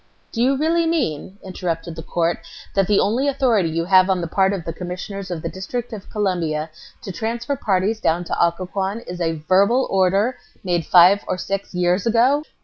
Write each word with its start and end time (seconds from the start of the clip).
"Do 0.31 0.41
you 0.41 0.57
really 0.57 0.87
mean," 0.87 1.37
interrupted 1.43 1.95
the 1.95 2.01
court, 2.01 2.39
"that 2.73 2.87
the 2.87 2.99
only 2.99 3.27
authority 3.27 3.69
you 3.69 3.85
have 3.85 4.09
on 4.09 4.19
the 4.19 4.25
part 4.27 4.51
of 4.51 4.65
the 4.65 4.73
Commissioners 4.73 5.29
of 5.29 5.43
the 5.43 5.47
District 5.49 5.93
of 5.93 6.09
Columbia 6.09 6.71
to 7.03 7.11
transfer 7.11 7.55
parties 7.55 7.99
down 7.99 8.23
to 8.23 8.43
Occoquan 8.43 9.01
is 9.01 9.21
a 9.21 9.33
verbal 9.47 9.85
order 9.91 10.37
made 10.63 10.87
five 10.87 11.23
or 11.27 11.37
six 11.37 11.75
years 11.75 12.07
ago?" 12.07 12.41